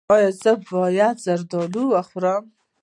[0.13, 2.43] ایا زه باید زردالو وخورم؟